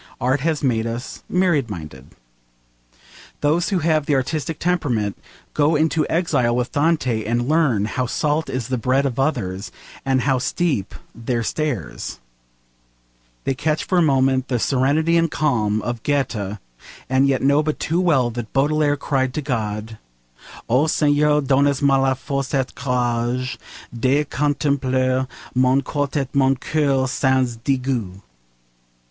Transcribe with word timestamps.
Art 0.19 0.39
has 0.39 0.63
made 0.63 0.87
us 0.87 1.21
myriad 1.29 1.69
minded. 1.69 2.07
Those 3.41 3.69
who 3.69 3.77
have 3.85 4.07
the 4.07 4.15
artistic 4.15 4.57
temperament 4.57 5.15
go 5.53 5.75
into 5.75 6.07
exile 6.09 6.55
with 6.55 6.71
Dante 6.71 7.23
and 7.23 7.47
learn 7.47 7.85
how 7.85 8.07
salt 8.07 8.49
is 8.49 8.69
the 8.69 8.79
bread 8.79 9.05
of 9.05 9.19
others, 9.19 9.71
and 10.03 10.21
how 10.21 10.39
steep 10.39 10.95
their 11.13 11.43
stairs; 11.43 12.19
they 13.43 13.53
catch 13.53 13.83
for 13.83 13.99
a 13.99 14.01
moment 14.01 14.47
the 14.47 14.57
serenity 14.57 15.17
and 15.17 15.29
calm 15.29 15.83
of 15.83 16.01
Goethe, 16.01 16.57
and 17.07 17.27
yet 17.27 17.43
know 17.43 17.61
but 17.61 17.79
too 17.79 18.01
well 18.01 18.31
that 18.31 18.51
Baudelaire 18.53 18.97
cried 18.97 19.35
to 19.35 19.41
God 19.43 19.99
'O 20.67 20.87
Seigneur, 20.87 21.41
donnez 21.43 21.83
moi 21.83 21.97
la 21.97 22.15
force 22.15 22.55
et 22.55 22.67
le 22.69 22.73
courage 22.73 23.59
De 23.95 24.25
contempler 24.25 25.27
mon 25.53 25.79
corps 25.83 26.09
et 26.15 26.33
mon 26.33 26.55
coeur 26.55 27.07
sans 27.07 27.55
degout.' 27.57 28.21